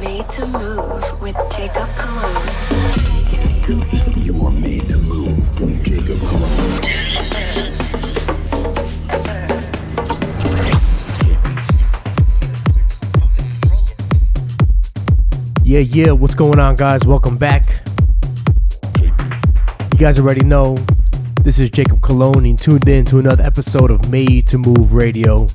made 0.00 0.28
to 0.30 0.46
move 0.46 1.20
with 1.20 1.36
Jacob 1.50 1.88
Cologne. 1.96 2.48
You 4.16 4.46
are 4.46 4.52
made 4.52 4.88
to 4.90 4.98
move 4.98 5.60
with 5.60 5.84
Jacob 5.84 6.20
Cologne. 6.20 6.82
Yeah, 15.64 15.80
yeah, 15.80 16.12
what's 16.12 16.34
going 16.34 16.60
on, 16.60 16.76
guys? 16.76 17.04
Welcome 17.04 17.36
back. 17.36 17.80
You 19.00 19.98
guys 19.98 20.20
already 20.20 20.44
know 20.44 20.76
this 21.42 21.58
is 21.58 21.70
Jacob 21.70 22.02
Cologne, 22.02 22.46
and 22.46 22.58
tuned 22.58 22.88
in 22.88 23.04
to 23.06 23.18
another 23.18 23.42
episode 23.42 23.90
of 23.90 24.10
Made 24.10 24.46
to 24.48 24.58
Move 24.58 24.94
Radio. 24.94 25.48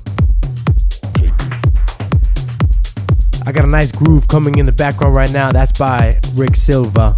I 3.46 3.52
got 3.52 3.66
a 3.66 3.70
nice 3.70 3.92
groove 3.92 4.26
coming 4.26 4.56
in 4.56 4.64
the 4.64 4.72
background 4.72 5.14
right 5.14 5.30
now. 5.30 5.52
That's 5.52 5.78
by 5.78 6.18
Rick 6.34 6.56
Silva. 6.56 7.14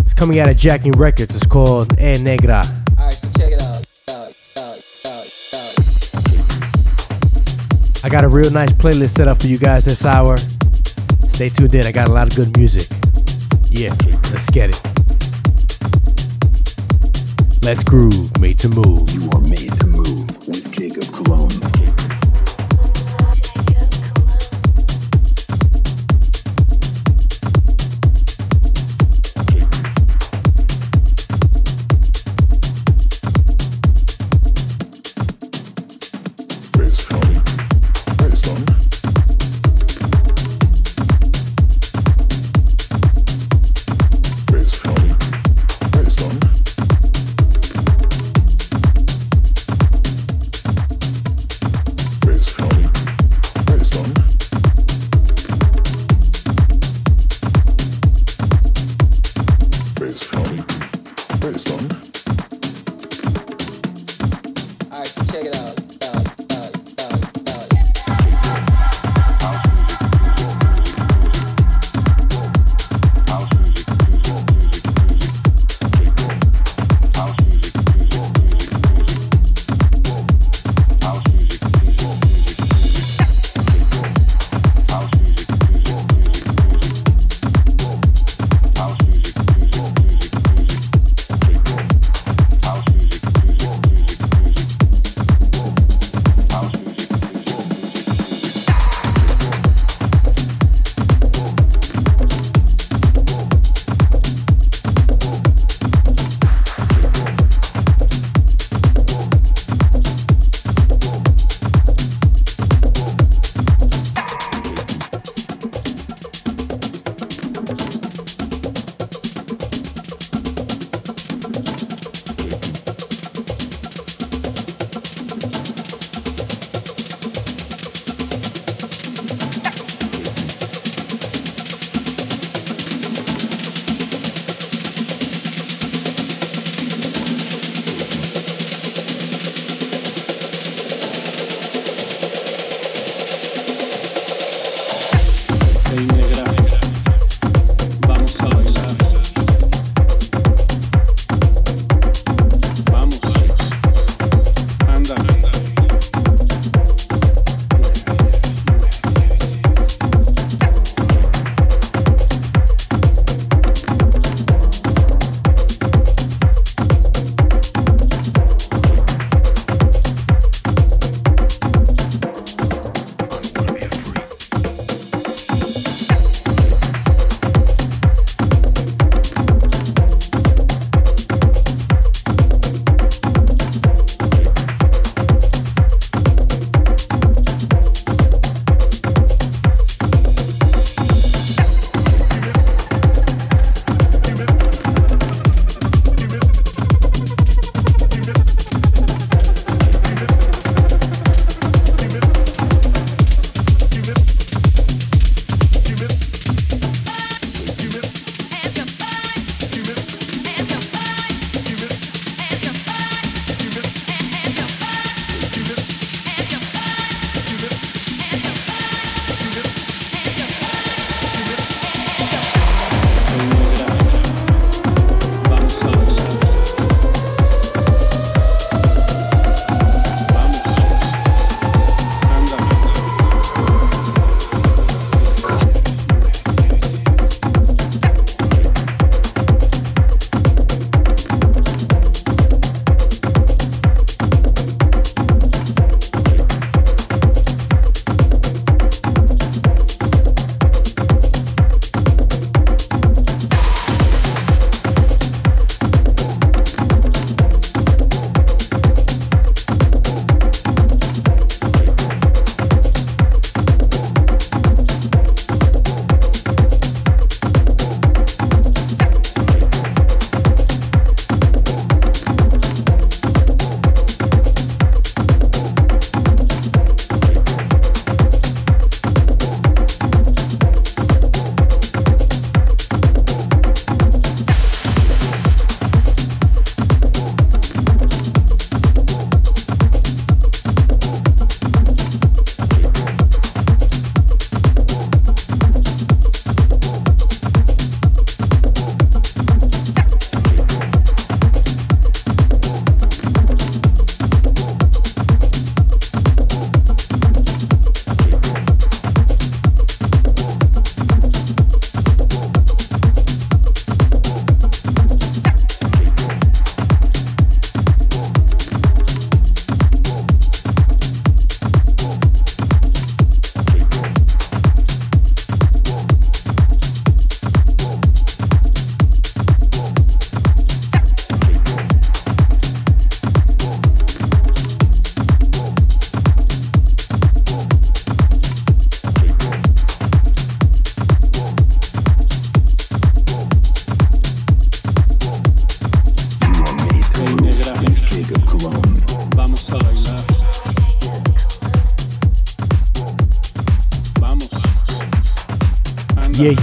It's 0.00 0.12
coming 0.12 0.40
out 0.40 0.48
of 0.48 0.56
Jacking 0.56 0.90
Records. 0.92 1.32
It's 1.36 1.46
called 1.46 1.96
E 2.00 2.20
Negra. 2.20 2.64
Alright, 2.98 3.12
so 3.12 3.28
check 3.38 3.52
it 3.52 3.62
out. 3.62 3.86
out, 4.10 4.34
out, 4.58 4.82
out, 5.06 5.26
out. 5.54 5.74
I 8.04 8.08
got 8.10 8.24
a 8.24 8.28
real 8.28 8.50
nice 8.50 8.72
playlist 8.72 9.10
set 9.10 9.28
up 9.28 9.40
for 9.40 9.46
you 9.46 9.58
guys 9.58 9.84
this 9.84 10.04
hour. 10.04 10.36
Stay 11.28 11.48
tuned 11.48 11.76
in. 11.76 11.86
I 11.86 11.92
got 11.92 12.08
a 12.08 12.12
lot 12.12 12.26
of 12.28 12.34
good 12.34 12.56
music. 12.56 12.88
Yeah, 13.70 13.94
let's 14.32 14.50
get 14.50 14.70
it. 14.70 14.82
Let's 17.62 17.84
groove, 17.84 18.40
made 18.40 18.58
to 18.60 18.68
move. 18.68 19.08
You 19.12 19.30
are 19.30 19.40
made 19.42 19.78
to 19.78 19.86
move 19.86 20.35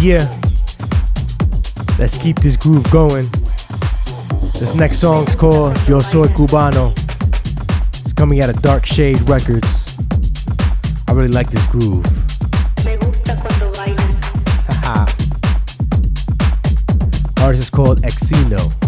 Yeah. 0.03 0.27
Let's 1.97 2.17
keep 2.17 2.38
this 2.41 2.57
groove 2.57 2.83
going. 2.91 3.29
This 4.59 4.75
next 4.75 4.97
song's 5.00 5.33
called 5.33 5.77
Yo 5.88 6.00
Soy 6.00 6.27
Cubano. 6.27 6.91
It's 8.01 8.11
coming 8.11 8.41
out 8.41 8.50
of 8.50 8.61
Dark 8.61 8.85
Shade 8.85 9.21
Records. 9.29 9.97
I 11.07 11.13
really 11.13 11.29
like 11.29 11.50
this 11.50 11.65
groove. 11.67 12.03
Me 12.83 12.97
gusta 12.97 13.38
cuando 13.38 13.71
bailas, 13.71 14.19
Haha. 14.83 15.05
Artist 17.41 17.63
is 17.63 17.69
called 17.69 18.01
Exino. 18.01 18.82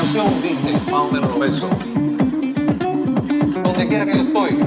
Canción 0.00 0.40
dice 0.40 0.72
más 0.92 1.00
o 1.00 1.10
menos 1.10 1.30
eso. 1.44 1.68
Donde 3.64 3.88
quiera 3.88 4.06
que 4.06 4.14
yo 4.14 4.22
estoy, 4.22 4.58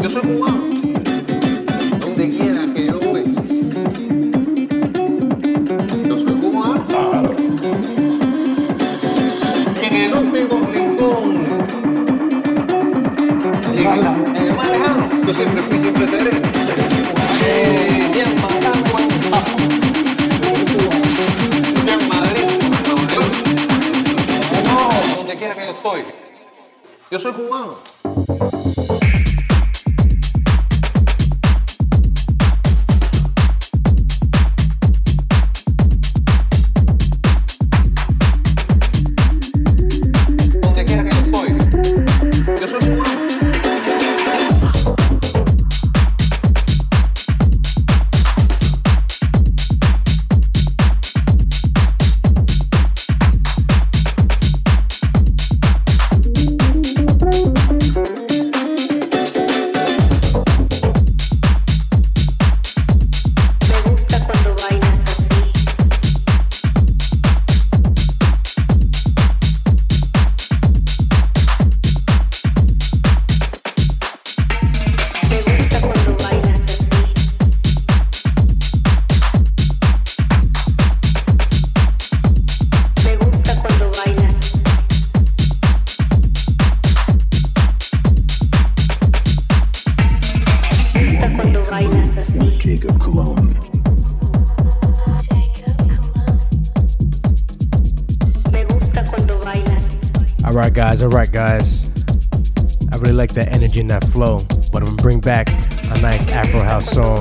yo 0.00 0.10
soy 0.10 0.22
cubano. 0.22 0.62
Donde 1.98 2.30
quiera 2.30 2.60
que 2.72 2.86
yo 2.86 3.00
voy, 3.00 3.24
yo 6.08 6.18
soy 6.20 6.34
cubano. 6.34 6.84
En 9.82 9.96
el 9.96 10.14
último 10.14 10.68
rincón, 10.72 11.46
en 13.72 13.78
el, 14.46 14.54
más 14.54 14.70
lejano, 14.70 15.10
yo 15.26 15.32
siempre 15.32 15.62
fui, 15.62 15.80
siempre 15.80 16.08
seré. 16.08 17.77
Yo 27.10 27.18
soy 27.18 27.32
cubano. 27.32 27.76
Alright, 100.48 100.72
guys, 100.72 101.02
alright, 101.02 101.30
guys. 101.30 101.90
I 102.90 102.96
really 102.96 103.12
like 103.12 103.34
that 103.34 103.52
energy 103.52 103.80
and 103.80 103.90
that 103.90 104.02
flow, 104.04 104.46
but 104.72 104.82
I'm 104.82 104.86
gonna 104.86 105.02
bring 105.02 105.20
back 105.20 105.50
a 105.50 106.00
nice 106.00 106.26
Afro 106.26 106.62
house 106.62 106.90
song. 106.90 107.20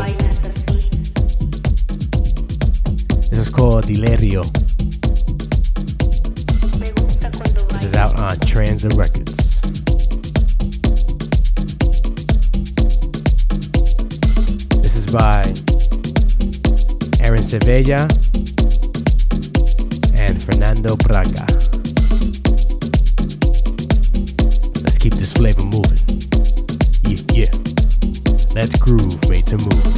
This 3.30 3.38
is 3.38 3.50
called 3.50 3.84
Delirio. 3.84 4.46
This 7.74 7.84
is 7.84 7.96
out 7.96 8.16
on 8.18 8.40
Transit 8.40 8.94
Records. 8.94 9.60
This 14.82 14.96
is 14.96 15.06
by 15.08 15.44
Aaron 17.20 17.44
Sevilla 17.44 18.08
and 20.16 20.42
Fernando 20.42 20.96
Braga. 20.96 21.47
Flavor 25.38 25.66
moving. 25.66 26.00
Yeah, 27.04 27.22
yeah. 27.32 27.52
Let's 28.56 28.76
groove, 28.80 29.30
made 29.30 29.46
to 29.48 29.58
move. 29.58 29.97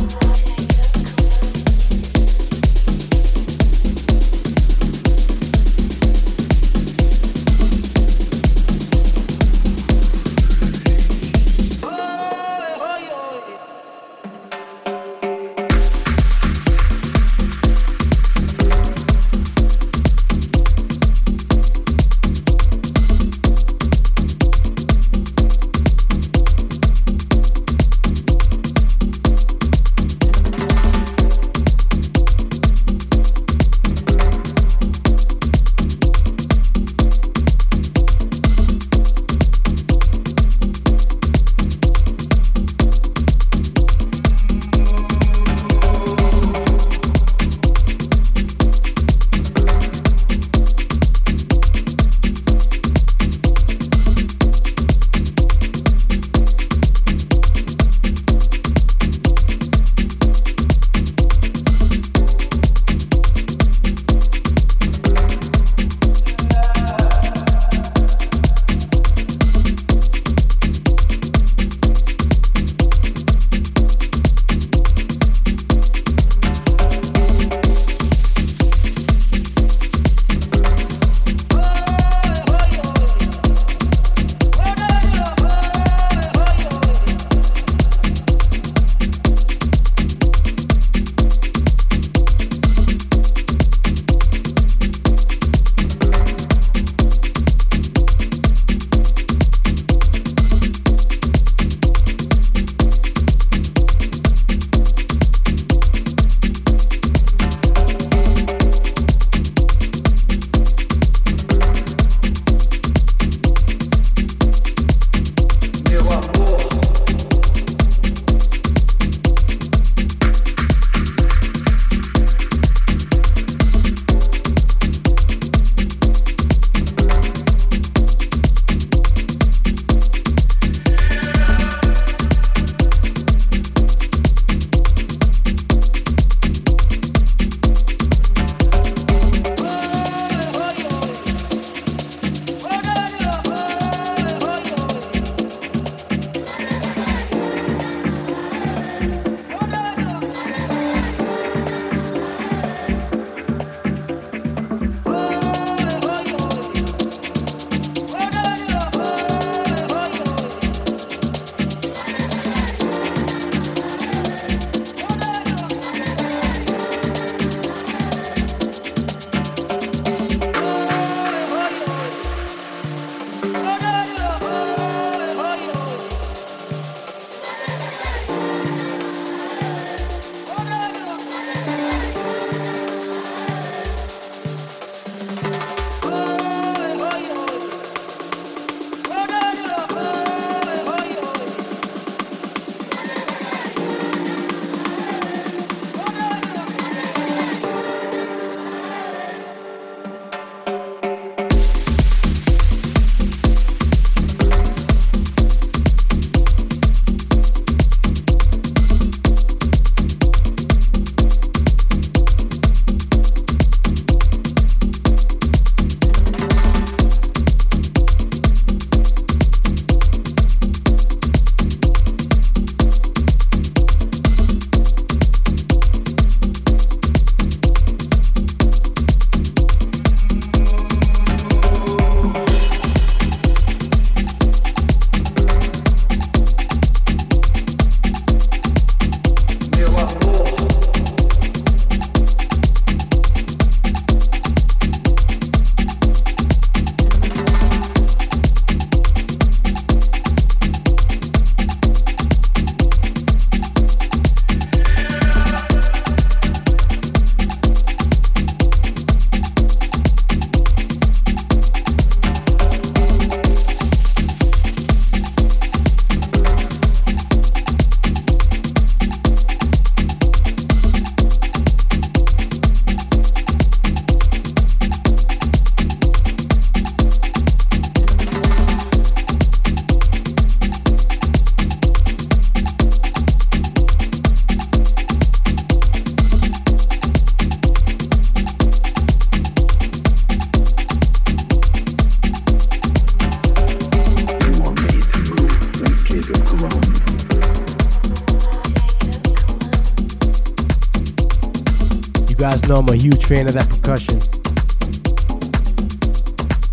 Know 302.69 302.75
I'm 302.75 302.89
a 302.89 302.95
huge 302.95 303.25
fan 303.25 303.47
of 303.47 303.53
that 303.53 303.67
percussion. 303.67 304.19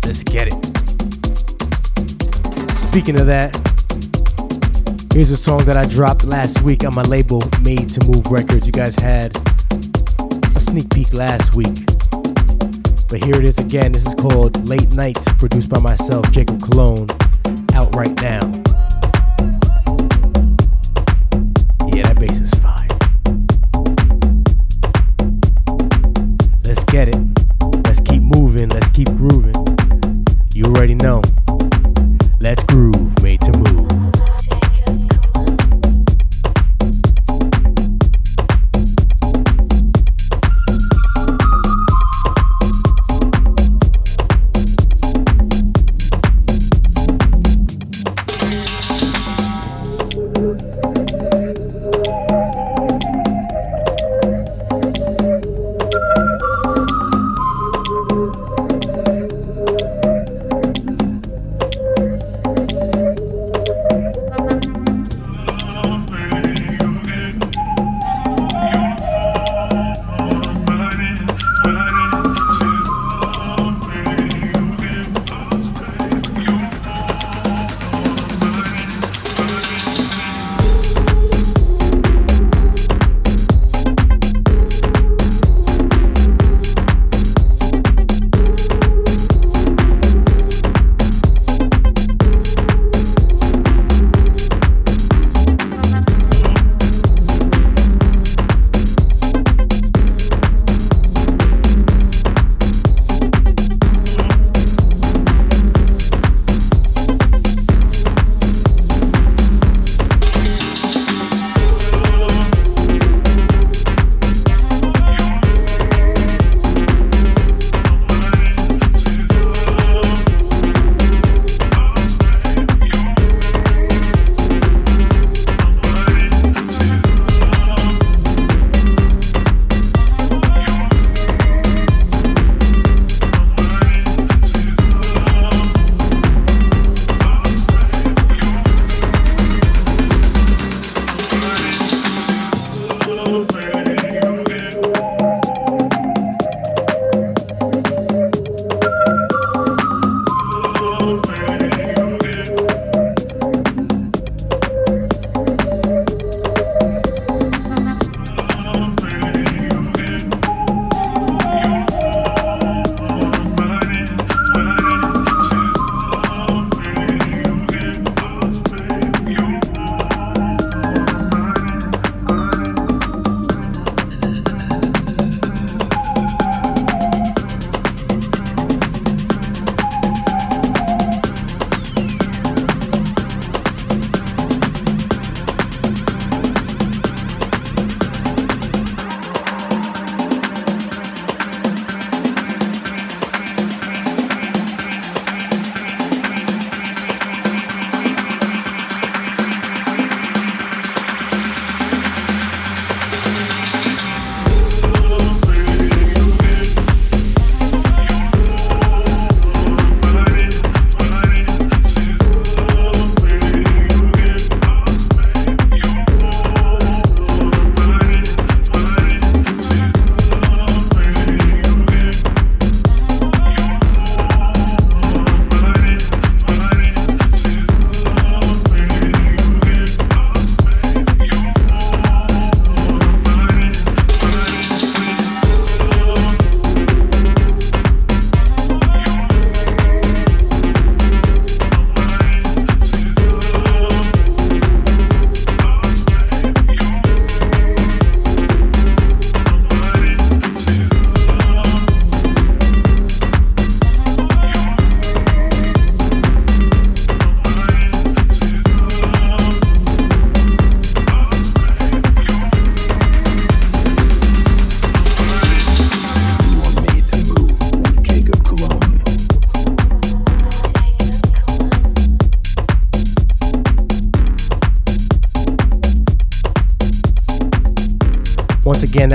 Let's 0.05 0.23
get 0.23 0.47
it. 0.47 0.53
Speaking 2.77 3.19
of 3.19 3.25
that, 3.25 3.55
here's 5.11 5.31
a 5.31 5.37
song 5.37 5.65
that 5.65 5.75
I 5.75 5.85
dropped 5.85 6.23
last 6.23 6.61
week 6.61 6.85
on 6.85 6.93
my 6.93 7.01
label, 7.01 7.41
Made 7.63 7.89
to 7.89 8.05
Move 8.05 8.27
Records. 8.27 8.67
You 8.67 8.73
guys 8.73 8.93
had 8.93 9.35
a 10.55 10.59
sneak 10.59 10.91
peek 10.91 11.13
last 11.13 11.55
week. 11.55 11.87
But 13.09 13.23
here 13.23 13.35
it 13.35 13.45
is 13.45 13.57
again. 13.57 13.91
This 13.91 14.05
is 14.05 14.13
called 14.13 14.69
Late 14.69 14.91
Nights, 14.91 15.25
produced 15.39 15.69
by 15.69 15.79
myself, 15.79 16.29
Jacob 16.31 16.61
Cologne, 16.61 17.07
out 17.73 17.95
right 17.95 18.13
now. 18.21 18.41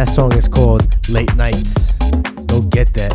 that 0.04 0.10
song 0.10 0.32
is 0.32 0.48
called 0.48 0.82
Late 1.10 1.32
Nights. 1.36 1.92
Go 2.46 2.60
get 2.60 2.92
that. 2.94 3.12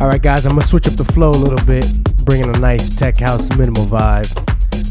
All 0.00 0.08
right, 0.08 0.20
guys, 0.20 0.44
I'm 0.44 0.54
gonna 0.54 0.62
switch 0.62 0.88
up 0.88 0.94
the 0.94 1.04
flow 1.04 1.30
a 1.30 1.38
little 1.38 1.64
bit, 1.64 1.86
bringing 2.24 2.48
a 2.48 2.58
nice 2.58 2.92
tech 2.96 3.16
house 3.18 3.48
minimal 3.56 3.84
vibe. 3.86 4.28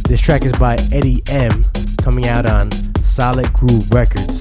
This 0.07 0.21
track 0.21 0.45
is 0.45 0.53
by 0.53 0.75
Eddie 0.93 1.21
M, 1.27 1.65
coming 2.01 2.27
out 2.27 2.45
on 2.45 2.71
Solid 3.03 3.51
Groove 3.51 3.91
Records. 3.91 4.39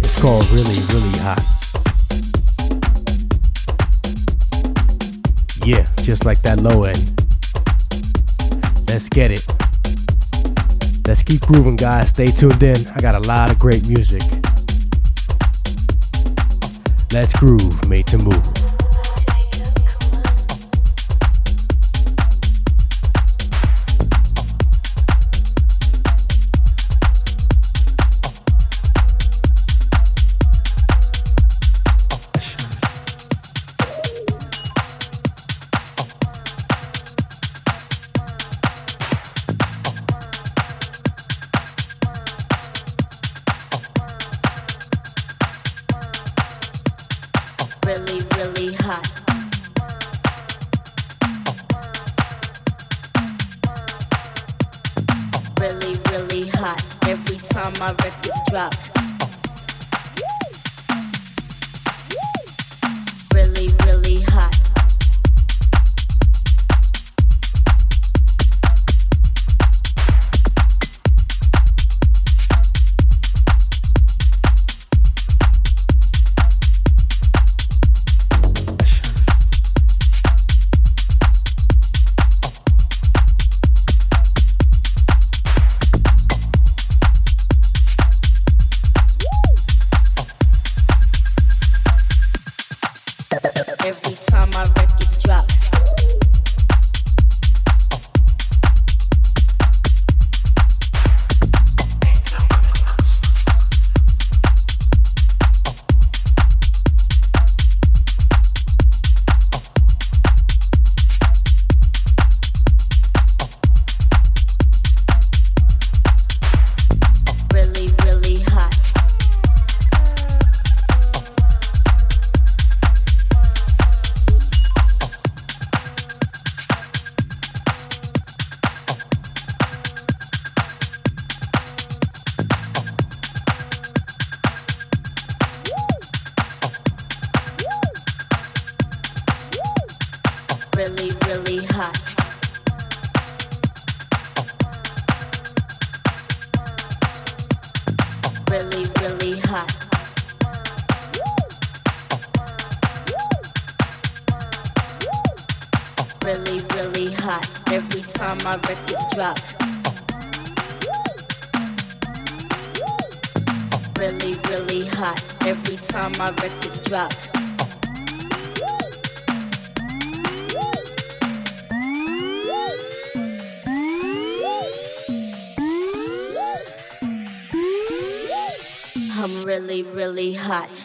It's 0.00 0.14
called 0.20 0.48
Really, 0.50 0.80
Really 0.82 1.18
Hot. 1.18 1.42
Yeah, 5.64 5.84
just 6.02 6.24
like 6.24 6.40
that 6.42 6.60
low 6.60 6.84
end. 6.84 7.20
Let's 8.88 9.08
get 9.08 9.32
it. 9.32 9.67
Let's 11.08 11.22
keep 11.22 11.40
grooving, 11.40 11.76
guys. 11.76 12.10
Stay 12.10 12.26
tuned 12.26 12.62
in. 12.62 12.86
I 12.88 13.00
got 13.00 13.14
a 13.14 13.26
lot 13.26 13.50
of 13.50 13.58
great 13.58 13.88
music. 13.88 14.20
Let's 17.14 17.32
groove, 17.32 17.88
made 17.88 18.06
to 18.08 18.18
move. 18.18 18.57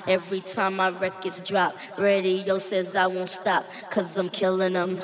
Every 0.07 0.41
time 0.41 0.75
my 0.75 0.89
records 0.89 1.39
drop, 1.39 1.75
radio 1.97 2.57
says 2.57 2.95
I 2.95 3.07
won't 3.07 3.29
stop, 3.29 3.65
cause 3.89 4.17
I'm 4.17 4.29
killing 4.29 4.73
them. 4.73 4.99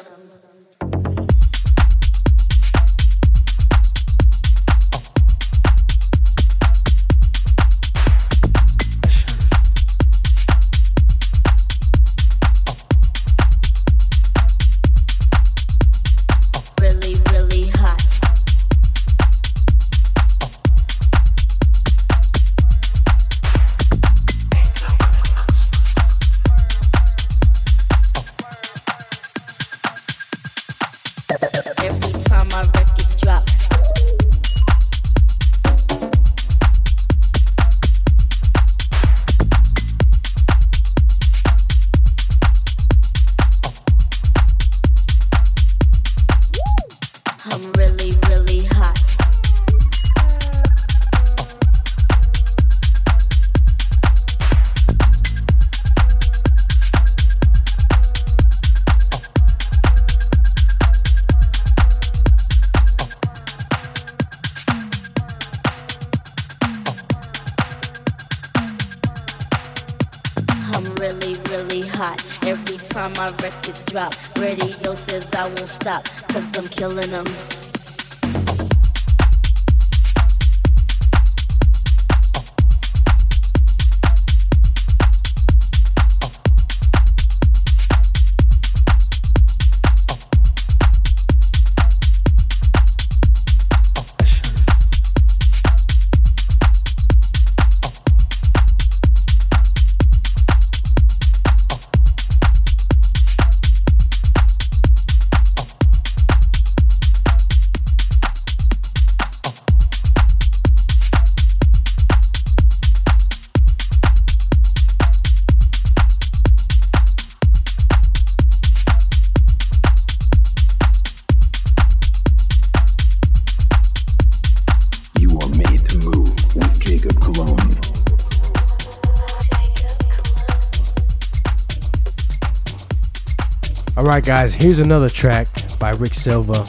Alright, 134.20 134.28
guys, 134.28 134.54
here's 134.54 134.80
another 134.80 135.08
track 135.08 135.48
by 135.80 135.92
Rick 135.92 136.14
Silva. 136.14 136.66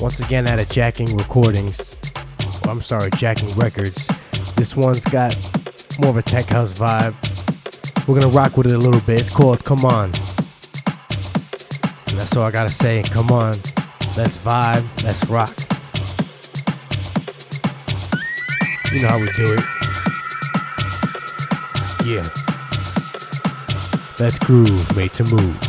Once 0.00 0.18
again, 0.18 0.48
out 0.48 0.58
of 0.58 0.68
Jacking 0.68 1.16
Recordings. 1.16 1.96
I'm 2.64 2.82
sorry, 2.82 3.08
Jacking 3.12 3.54
Records. 3.54 4.10
This 4.56 4.74
one's 4.74 5.04
got 5.04 5.36
more 6.00 6.10
of 6.10 6.16
a 6.16 6.22
tech 6.22 6.46
house 6.46 6.72
vibe. 6.72 7.14
We're 8.08 8.18
gonna 8.18 8.34
rock 8.34 8.56
with 8.56 8.66
it 8.66 8.72
a 8.72 8.78
little 8.78 9.00
bit. 9.02 9.20
It's 9.20 9.30
called 9.30 9.64
Come 9.64 9.84
On. 9.84 10.06
And 12.08 12.18
that's 12.18 12.36
all 12.36 12.46
I 12.46 12.50
gotta 12.50 12.68
say. 12.68 13.04
Come 13.04 13.30
on. 13.30 13.52
Let's 14.16 14.36
vibe. 14.38 14.84
Let's 15.04 15.24
rock. 15.26 15.56
You 18.92 19.02
know 19.02 19.08
how 19.08 19.20
we 19.20 19.26
do 19.36 19.54
it. 19.54 19.62
Yeah. 22.04 22.28
Let's 24.18 24.40
groove, 24.40 24.96
made 24.96 25.12
to 25.12 25.22
move. 25.22 25.67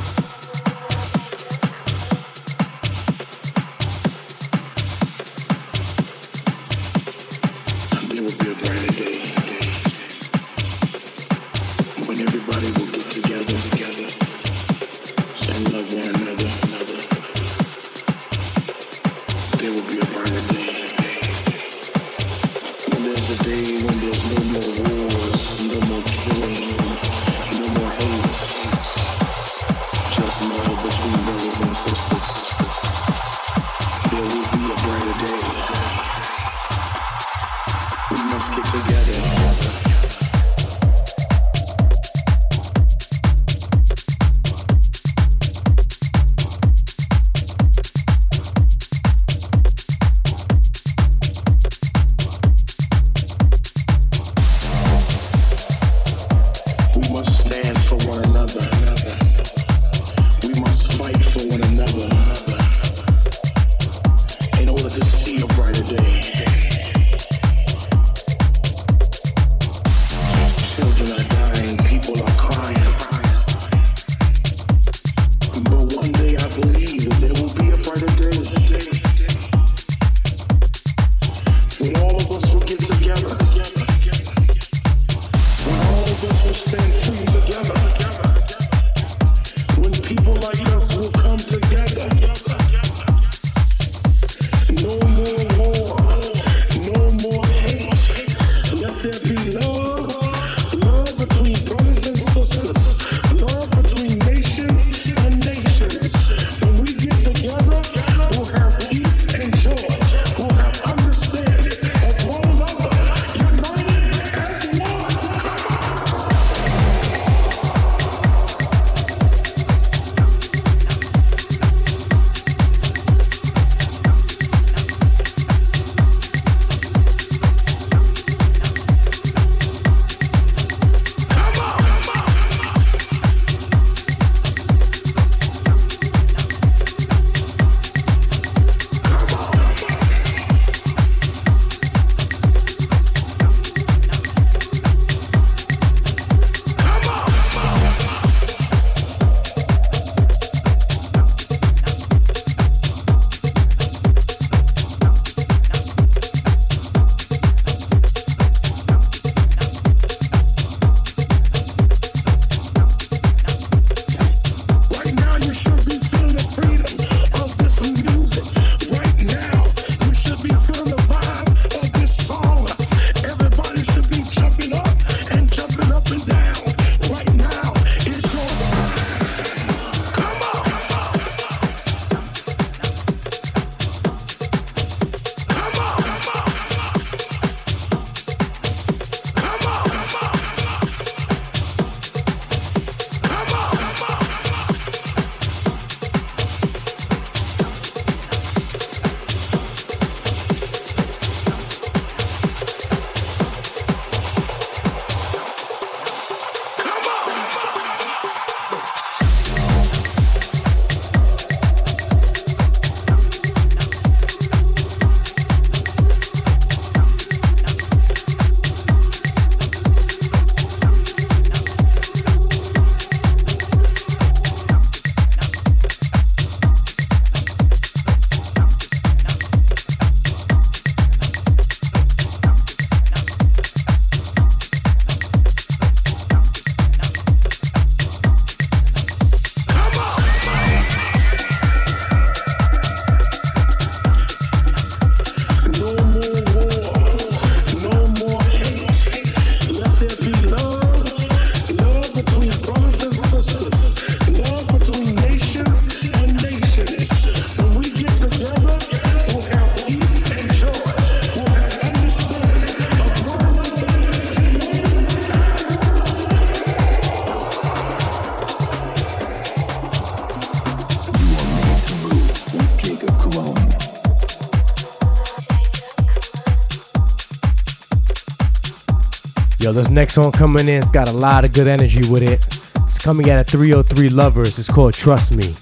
Yo, 279.69 279.73
this 279.73 279.91
next 279.91 280.15
song 280.15 280.31
coming 280.31 280.67
in, 280.67 280.81
it's 280.81 280.89
got 280.89 281.07
a 281.07 281.11
lot 281.11 281.45
of 281.45 281.53
good 281.53 281.67
energy 281.67 282.01
with 282.09 282.23
it. 282.23 282.43
It's 282.85 282.97
coming 282.97 283.29
out 283.29 283.39
of 283.39 283.45
303 283.45 284.09
Lovers. 284.09 284.57
It's 284.57 284.67
called 284.67 284.95
Trust 284.95 285.31
Me. 285.31 285.53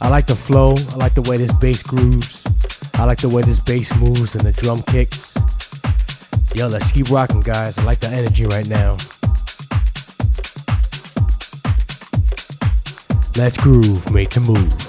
I 0.00 0.08
like 0.08 0.28
the 0.28 0.36
flow. 0.36 0.76
I 0.90 0.94
like 0.94 1.12
the 1.14 1.22
way 1.22 1.38
this 1.38 1.52
bass 1.54 1.82
grooves. 1.82 2.46
I 2.94 3.04
like 3.04 3.18
the 3.18 3.28
way 3.28 3.42
this 3.42 3.58
bass 3.58 3.92
moves 3.96 4.36
and 4.36 4.46
the 4.46 4.52
drum 4.52 4.80
kicks. 4.82 5.34
Yo, 6.54 6.68
let's 6.68 6.92
keep 6.92 7.10
rocking, 7.10 7.40
guys. 7.40 7.78
I 7.78 7.82
like 7.82 7.98
the 7.98 8.10
energy 8.10 8.44
right 8.44 8.68
now. 8.68 8.90
Let's 13.36 13.56
groove, 13.56 14.08
made 14.12 14.30
to 14.30 14.40
move. 14.40 14.81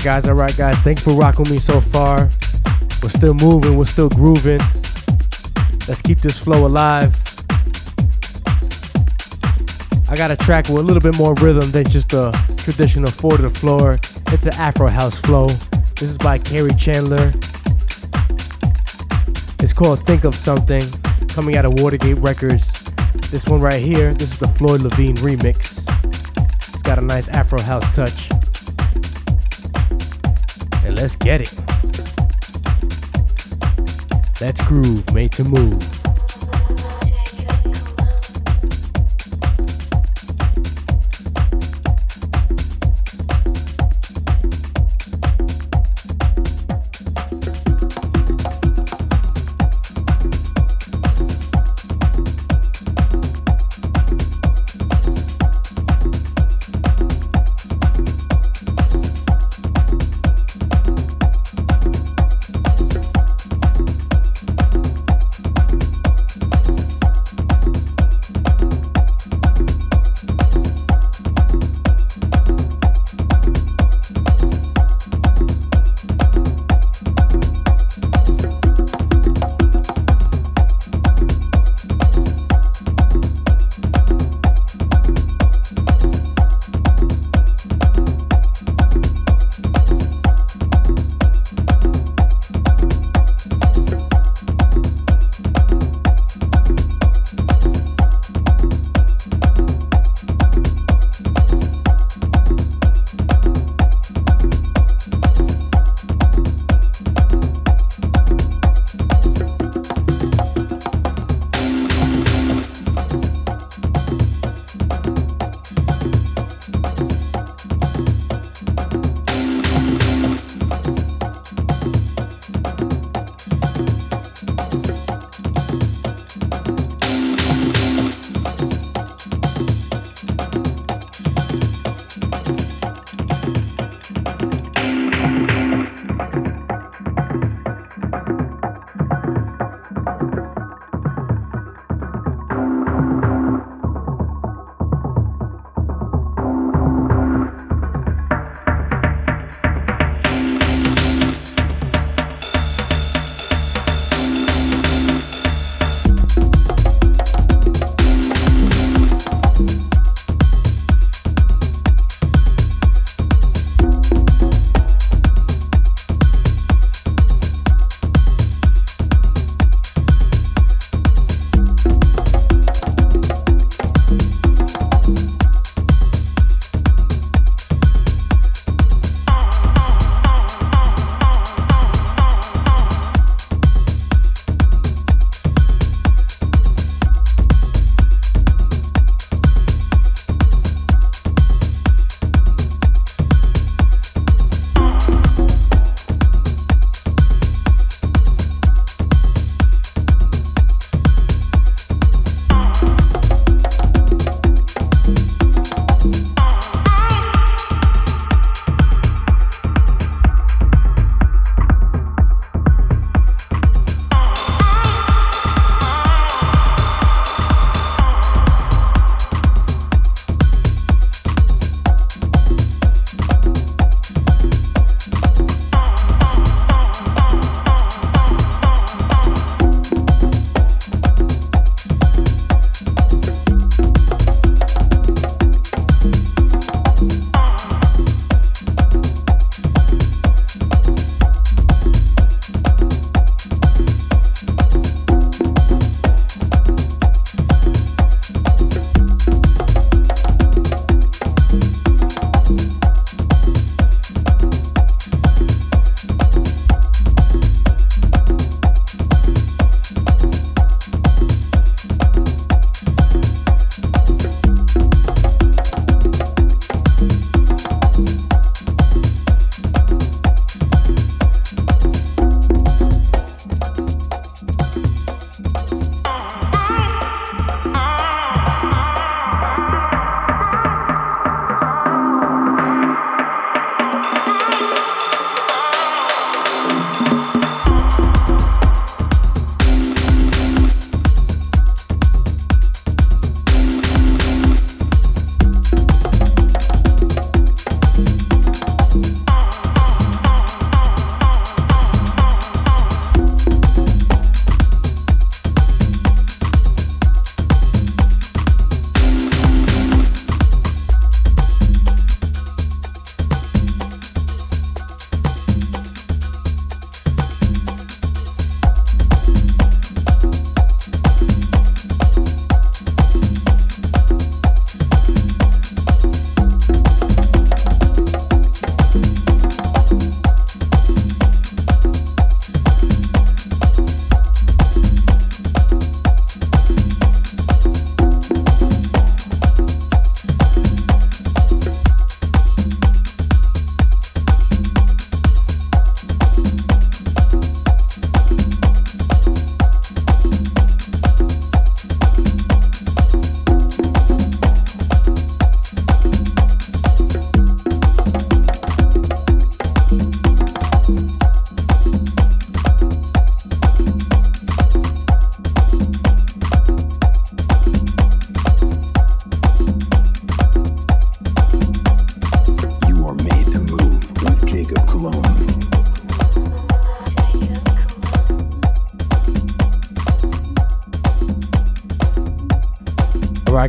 Alright, 0.00 0.22
guys, 0.22 0.28
alright, 0.30 0.56
guys. 0.56 0.78
Thanks 0.78 1.04
for 1.04 1.12
rocking 1.12 1.46
me 1.50 1.58
so 1.58 1.78
far. 1.78 2.30
We're 3.02 3.10
still 3.10 3.34
moving, 3.34 3.76
we're 3.76 3.84
still 3.84 4.08
grooving. 4.08 4.60
Let's 5.86 6.00
keep 6.00 6.20
this 6.20 6.38
flow 6.38 6.66
alive. 6.66 7.14
I 10.08 10.16
got 10.16 10.30
a 10.30 10.36
track 10.36 10.70
with 10.70 10.78
a 10.78 10.82
little 10.82 11.02
bit 11.02 11.18
more 11.18 11.34
rhythm 11.34 11.70
than 11.70 11.86
just 11.86 12.14
a 12.14 12.32
traditional 12.56 13.10
four 13.10 13.36
to 13.36 13.42
the 13.42 13.50
floor. 13.50 13.98
It's 14.28 14.46
an 14.46 14.54
Afro 14.54 14.88
house 14.88 15.20
flow. 15.20 15.48
This 15.48 16.08
is 16.08 16.16
by 16.16 16.38
Kerri 16.38 16.78
Chandler. 16.78 17.34
It's 19.62 19.74
called 19.74 20.06
Think 20.06 20.24
of 20.24 20.34
Something, 20.34 20.82
coming 21.28 21.58
out 21.58 21.66
of 21.66 21.74
Watergate 21.74 22.16
Records. 22.16 22.84
This 23.30 23.44
one 23.44 23.60
right 23.60 23.82
here, 23.82 24.14
this 24.14 24.32
is 24.32 24.38
the 24.38 24.48
Floyd 24.48 24.80
Lavine 24.80 25.16
remix. 25.16 25.84
It's 26.72 26.82
got 26.82 26.98
a 26.98 27.02
nice 27.02 27.28
Afro 27.28 27.60
house 27.60 27.94
touch. 27.94 28.29
Let's 31.00 31.16
get 31.16 31.40
it. 31.40 31.54
Let's 34.38 34.60
groove, 34.68 35.14
made 35.14 35.32
to 35.32 35.44
move. 35.44 35.99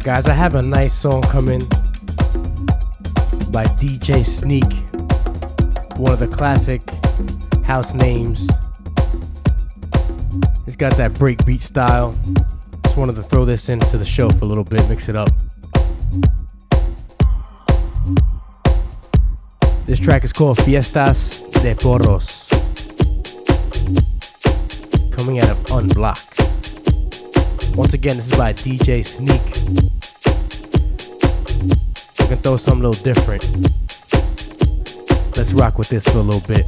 Guys, 0.03 0.25
I 0.25 0.33
have 0.33 0.55
a 0.55 0.63
nice 0.63 0.95
song 0.95 1.21
coming 1.21 1.59
by 3.51 3.65
DJ 3.77 4.25
Sneak, 4.25 4.65
one 5.95 6.11
of 6.11 6.17
the 6.17 6.27
classic 6.27 6.81
house 7.63 7.93
names. 7.93 8.49
It's 10.65 10.75
got 10.75 10.97
that 10.97 11.11
breakbeat 11.13 11.61
style. 11.61 12.15
Just 12.83 12.97
wanted 12.97 13.13
to 13.13 13.21
throw 13.21 13.45
this 13.45 13.69
into 13.69 13.99
the 13.99 14.03
show 14.03 14.27
for 14.29 14.45
a 14.45 14.47
little 14.47 14.63
bit, 14.63 14.89
mix 14.89 15.07
it 15.07 15.15
up. 15.15 15.29
This 19.85 19.99
track 19.99 20.23
is 20.23 20.33
called 20.33 20.57
Fiestas 20.63 21.47
de 21.51 21.75
Porros. 21.75 22.49
Coming 25.15 25.37
out 25.37 25.51
of 25.51 25.57
Unblock. 25.67 26.30
Once 27.75 27.93
again, 27.93 28.17
this 28.17 28.29
is 28.29 28.37
by 28.37 28.51
DJ 28.51 29.03
Sneak. 29.03 29.41
We 32.19 32.27
can 32.27 32.37
throw 32.39 32.57
something 32.57 32.83
a 32.83 32.89
little 32.89 33.03
different. 33.03 33.43
Let's 35.37 35.53
rock 35.53 35.77
with 35.77 35.87
this 35.89 36.03
for 36.03 36.19
a 36.19 36.21
little 36.21 36.45
bit. 36.47 36.65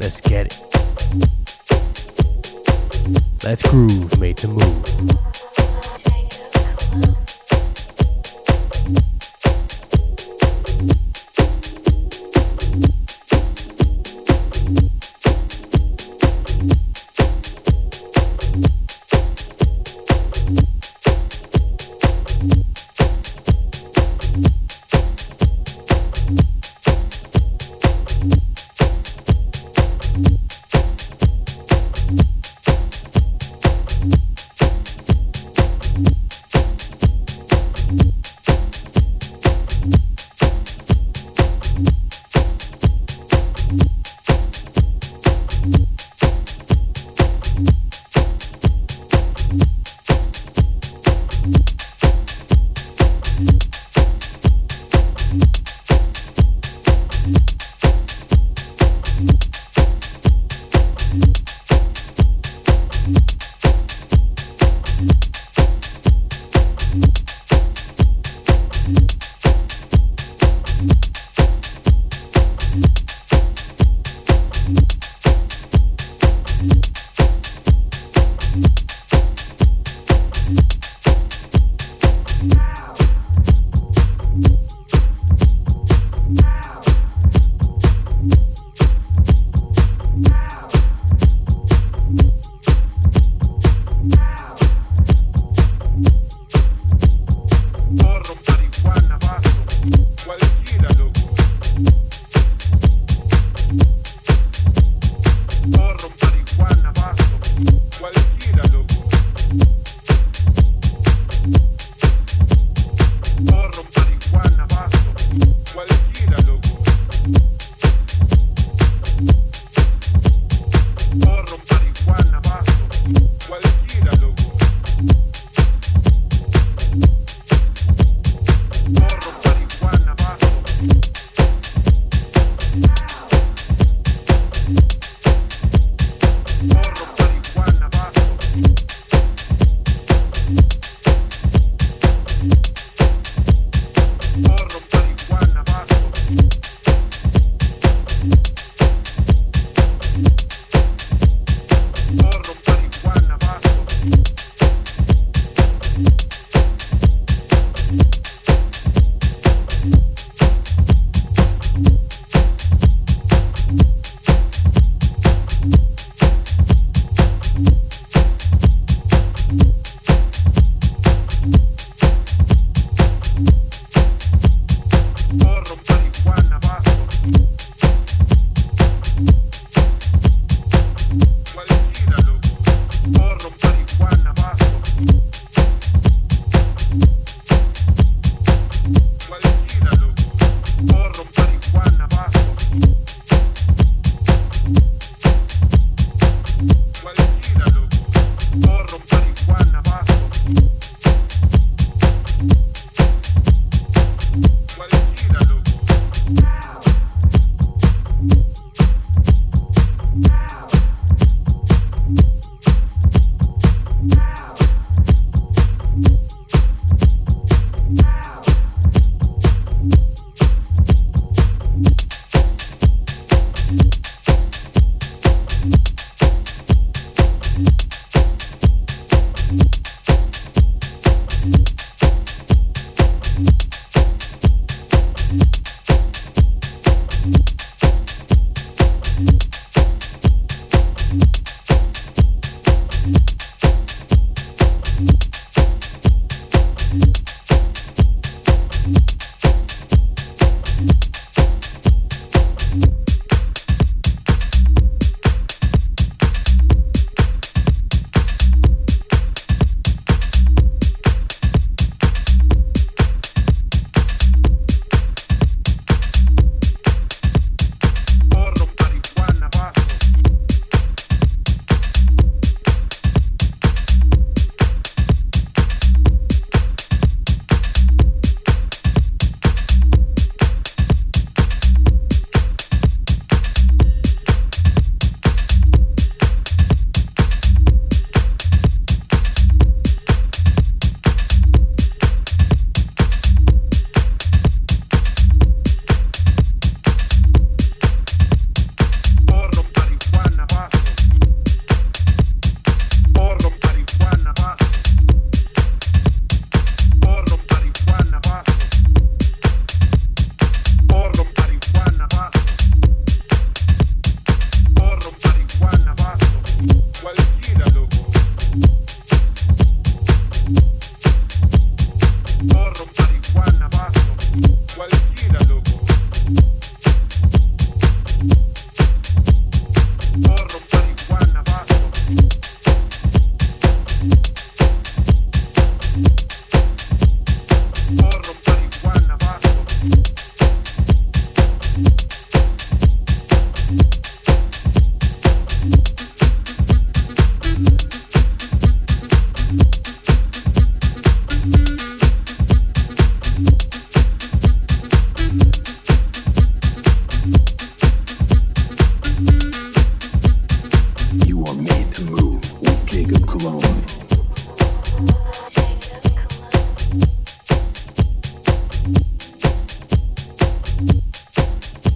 Let's 0.00 0.20
get 0.20 0.46
it. 0.46 0.68
Let's 3.42 3.62
groove, 3.70 4.20
made 4.20 4.36
to 4.38 4.48
move. 4.48 5.27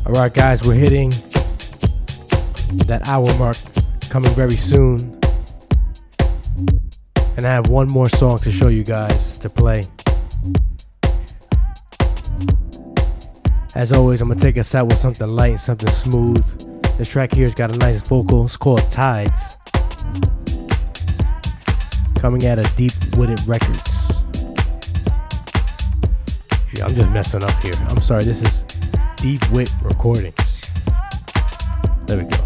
All 0.05 0.13
right, 0.13 0.33
guys, 0.33 0.63
we're 0.67 0.75
hitting 0.75 1.11
that 2.87 3.09
hour 3.09 3.33
mark 3.39 3.57
coming 4.11 4.35
very 4.35 4.51
soon. 4.51 5.19
And 7.37 7.47
I 7.47 7.51
have 7.51 7.69
one 7.69 7.87
more 7.87 8.09
song 8.09 8.39
to 8.39 8.51
show 8.51 8.69
you 8.69 8.85
guys 8.85 9.39
to 9.39 9.49
play. 9.49 9.85
As 13.75 13.93
always, 13.93 14.21
I'm 14.21 14.29
gonna 14.29 14.39
take 14.39 14.59
us 14.59 14.75
out 14.75 14.89
with 14.89 14.99
something 14.99 15.27
light 15.27 15.53
and 15.53 15.61
something 15.61 15.91
smooth. 15.91 16.45
This 16.99 17.11
track 17.11 17.33
here's 17.33 17.55
got 17.55 17.75
a 17.75 17.79
nice 17.79 18.07
vocal. 18.07 18.45
It's 18.45 18.57
called 18.57 18.87
Tides. 18.89 19.57
Coming 22.17 22.47
out 22.47 22.59
of 22.59 22.77
Deep 22.77 22.93
Wooded 23.17 23.41
Records. 23.49 23.92
I'm 26.83 26.95
just 26.95 27.11
messing 27.13 27.45
up 27.45 27.63
here. 27.63 27.75
I'm 27.89 28.01
sorry, 28.01 28.25
this 28.25 28.43
is 28.43 28.65
Deep 29.17 29.49
Wit 29.53 29.71
Recordings. 29.83 30.73
There 32.07 32.19
we 32.19 32.25
go. 32.25 32.45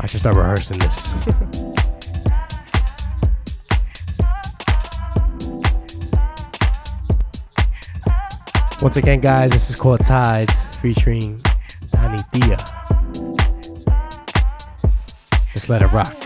I 0.00 0.06
should 0.06 0.20
start 0.20 0.36
rehearsing 0.36 0.78
this. 0.78 1.12
Once 8.82 8.96
again, 8.96 9.20
guys, 9.20 9.50
this 9.50 9.68
is 9.68 9.76
called 9.76 10.02
Tides 10.02 10.78
featuring 10.78 11.38
Anithia. 11.92 12.56
Let's 15.54 15.68
let 15.68 15.82
it 15.82 15.92
rock. 15.92 16.16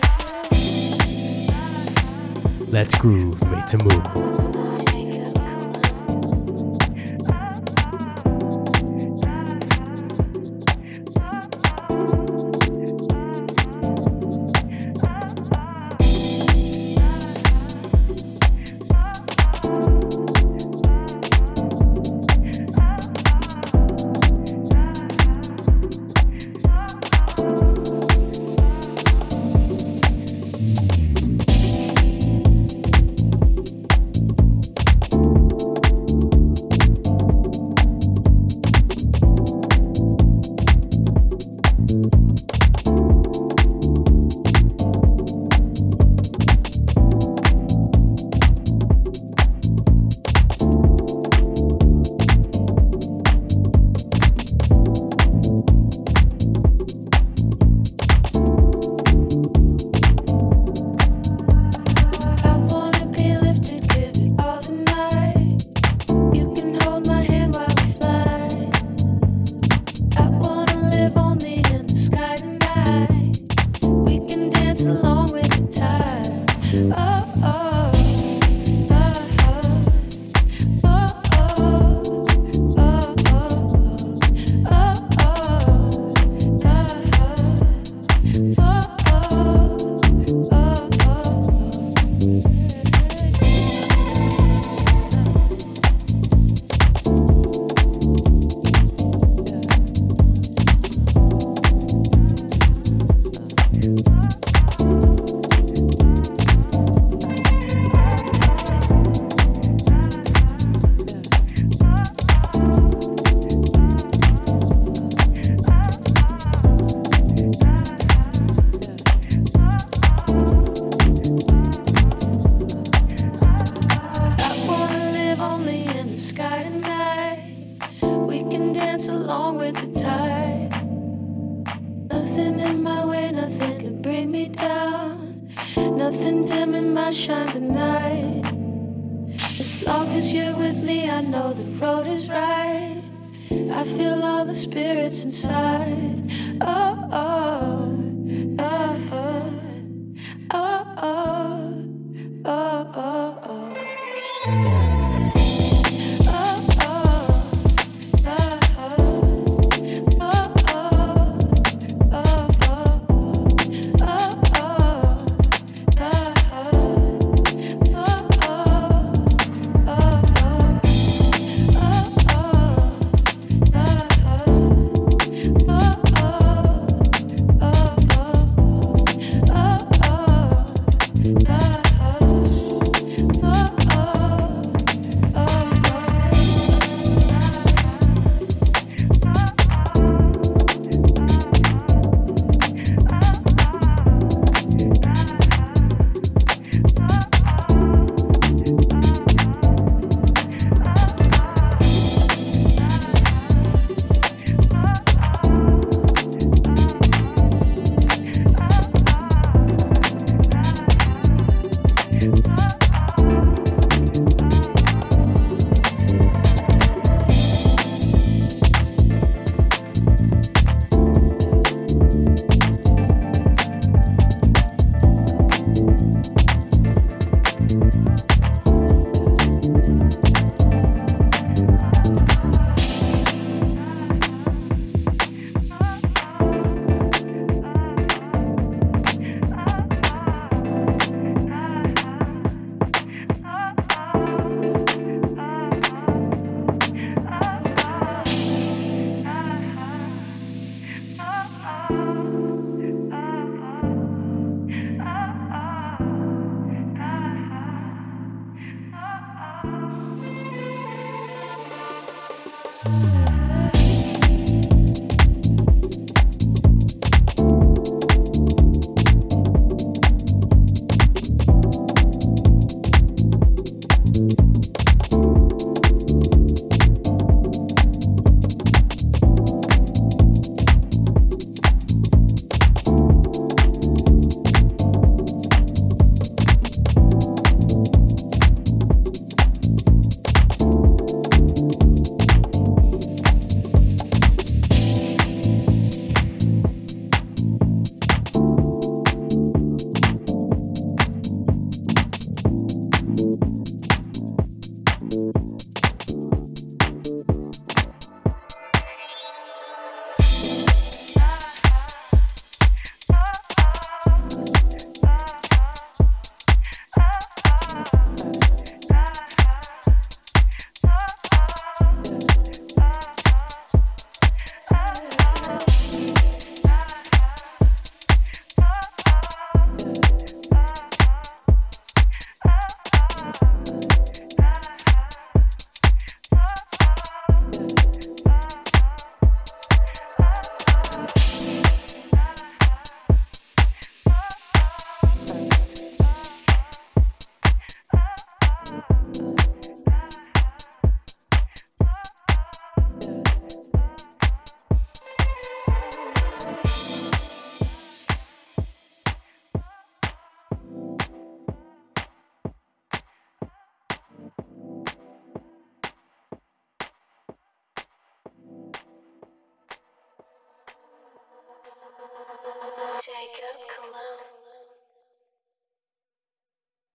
Let's 2.68 2.96
groove, 2.96 3.42
made 3.50 3.66
to 3.66 3.78
move. 3.78 4.63